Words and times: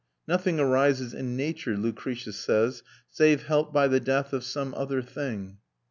Nothing 0.27 0.59
arises 0.59 1.13
in 1.13 1.37
nature, 1.37 1.77
Lucretius 1.77 2.35
says, 2.35 2.81
save 3.11 3.43
helped 3.43 3.71
by 3.71 3.87
the 3.87 3.99
death 3.99 4.33
of 4.33 4.43
some 4.43 4.73
other 4.73 5.03
thing. 5.03 5.59